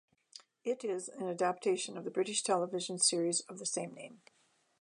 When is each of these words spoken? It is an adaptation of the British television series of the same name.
It 0.63 0.83
is 0.83 1.09
an 1.09 1.27
adaptation 1.29 1.95
of 1.95 2.05
the 2.05 2.09
British 2.09 2.41
television 2.41 2.97
series 2.97 3.41
of 3.41 3.59
the 3.59 3.67
same 3.67 3.93
name. 3.93 4.23